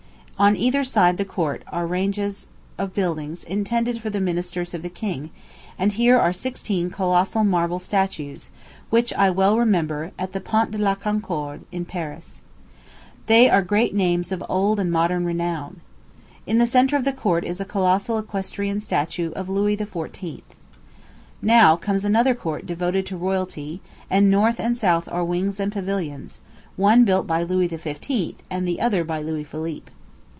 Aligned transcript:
On 0.39 0.55
either 0.55 0.83
side 0.83 1.17
the 1.17 1.23
court 1.25 1.61
are 1.71 1.85
ranges 1.85 2.47
of 2.79 2.95
buildings 2.95 3.43
intended 3.43 4.01
for 4.01 4.09
the 4.09 4.19
ministers 4.19 4.73
of 4.73 4.81
the 4.81 4.89
king; 4.89 5.29
and 5.77 5.91
here 5.91 6.17
are 6.17 6.33
sixteen 6.33 6.89
colossal 6.89 7.43
marble 7.43 7.77
statues, 7.77 8.49
which 8.89 9.13
I 9.13 9.29
well 9.29 9.55
remember, 9.55 10.13
at 10.17 10.31
the 10.31 10.41
Pont 10.41 10.71
de 10.71 10.79
la 10.79 10.95
Concorde, 10.95 11.61
in 11.71 11.85
Paris. 11.85 12.41
They 13.27 13.51
are 13.51 13.61
great 13.61 13.93
names 13.93 14.31
of 14.31 14.43
old 14.49 14.79
and 14.79 14.91
modern 14.91 15.25
renown. 15.25 15.81
In 16.47 16.57
the 16.57 16.65
centre 16.65 16.95
of 16.95 17.05
the 17.05 17.13
court 17.13 17.43
is 17.43 17.61
a 17.61 17.63
colossal 17.63 18.17
equestrian 18.17 18.79
statue 18.79 19.31
of 19.33 19.47
Louis 19.47 19.77
XIV. 19.77 20.41
Now 21.39 21.75
comes 21.75 22.03
another 22.03 22.33
court 22.33 22.65
devoted 22.65 23.05
to 23.05 23.15
royalty; 23.17 23.79
and 24.09 24.31
north 24.31 24.59
and 24.59 24.75
south 24.75 25.07
are 25.11 25.23
wings 25.23 25.59
and 25.59 25.71
pavilions, 25.71 26.41
one 26.77 27.05
built 27.05 27.27
by 27.27 27.43
Louis 27.43 27.67
XV., 27.67 28.41
and 28.49 28.67
the 28.67 28.81
other 28.81 29.03
by 29.03 29.21
Louis 29.21 29.43
Philippe. 29.43 29.91